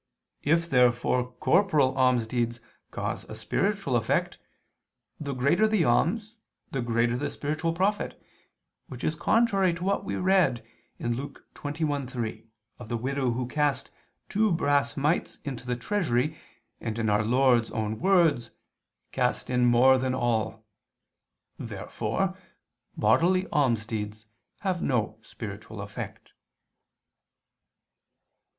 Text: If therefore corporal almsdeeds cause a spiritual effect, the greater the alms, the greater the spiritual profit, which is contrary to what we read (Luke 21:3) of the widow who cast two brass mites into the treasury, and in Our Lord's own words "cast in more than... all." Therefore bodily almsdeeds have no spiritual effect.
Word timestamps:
If 0.41 0.67
therefore 0.67 1.33
corporal 1.33 1.93
almsdeeds 1.95 2.59
cause 2.89 3.23
a 3.25 3.35
spiritual 3.35 3.95
effect, 3.95 4.39
the 5.19 5.35
greater 5.35 5.67
the 5.67 5.85
alms, 5.85 6.33
the 6.71 6.81
greater 6.81 7.15
the 7.15 7.29
spiritual 7.29 7.71
profit, 7.71 8.19
which 8.87 9.03
is 9.03 9.13
contrary 9.13 9.75
to 9.75 9.83
what 9.83 10.03
we 10.03 10.15
read 10.15 10.65
(Luke 10.99 11.45
21:3) 11.53 12.47
of 12.79 12.89
the 12.89 12.97
widow 12.97 13.29
who 13.33 13.45
cast 13.47 13.91
two 14.27 14.51
brass 14.51 14.97
mites 14.97 15.37
into 15.45 15.67
the 15.67 15.75
treasury, 15.75 16.35
and 16.79 16.97
in 16.97 17.07
Our 17.07 17.23
Lord's 17.23 17.69
own 17.69 17.99
words 17.99 18.49
"cast 19.11 19.51
in 19.51 19.67
more 19.67 19.99
than... 19.99 20.15
all." 20.15 20.65
Therefore 21.59 22.35
bodily 22.97 23.43
almsdeeds 23.53 24.25
have 24.61 24.81
no 24.81 25.19
spiritual 25.21 25.79
effect. 25.79 26.31